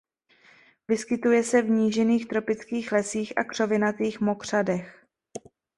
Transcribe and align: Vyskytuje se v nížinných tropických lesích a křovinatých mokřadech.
Vyskytuje 0.87 1.43
se 1.43 1.61
v 1.61 1.69
nížinných 1.69 2.27
tropických 2.27 2.91
lesích 2.91 3.33
a 3.37 3.43
křovinatých 3.43 4.21
mokřadech. 4.21 5.05